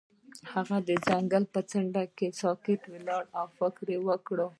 [0.53, 2.03] هغه د ځنګل پر څنډه
[2.41, 4.37] ساکت ولاړ او فکر وکړ.